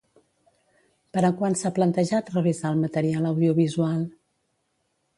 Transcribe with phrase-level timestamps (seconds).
[1.17, 4.05] Per a quan s'ha plantejat revisar el material audiovisual?